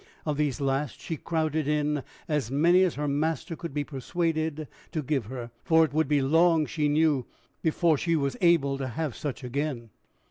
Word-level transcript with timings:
Of 0.25 0.35
these 0.35 0.59
last 0.59 0.99
she 0.99 1.15
crowded 1.15 1.67
in 1.67 2.01
as 2.27 2.49
many 2.49 2.81
as 2.81 2.95
her 2.95 3.07
master 3.07 3.55
could 3.55 3.71
be 3.71 3.83
persuaded 3.83 4.67
to 4.93 5.03
give 5.03 5.27
her 5.27 5.51
for 5.63 5.85
it 5.85 5.93
would 5.93 6.07
be 6.07 6.23
long, 6.23 6.65
she 6.65 6.87
knew, 6.89 7.27
before 7.61 7.99
she 7.99 8.15
was 8.15 8.35
able 8.41 8.79
to 8.79 8.87
have 8.87 9.15
such 9.15 9.43
again. 9.43 9.91